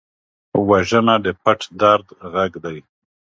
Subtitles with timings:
[0.69, 2.77] وژنه د پټ درد غږ دی